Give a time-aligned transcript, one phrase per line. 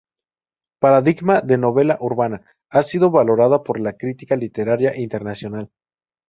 [0.85, 2.39] Paradigma de novela urbana,
[2.71, 5.69] ha sido valorada por la crítica literaria internacional.